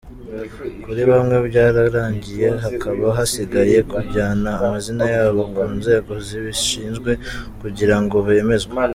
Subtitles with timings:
[0.83, 7.11] Kuri bamwe byararangiye, hakaba hasigaye kujyana amazina yabo ku nzego zibishinzwe
[7.61, 8.73] kugirango bemezwe.